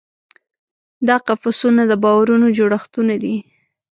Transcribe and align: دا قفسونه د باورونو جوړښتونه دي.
دا 1.07 1.15
قفسونه 1.27 1.81
د 1.87 1.93
باورونو 2.03 2.47
جوړښتونه 2.57 3.13
دي. 3.23 3.35